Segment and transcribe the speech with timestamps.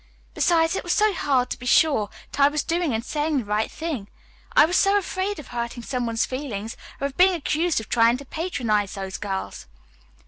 [0.33, 3.45] Besides, it was so hard to be sure that I was doing and saying the
[3.45, 4.07] right thing.
[4.55, 8.17] I was so afraid of hurting some one's feelings, or of being accused of trying
[8.17, 9.67] to patronize those girls.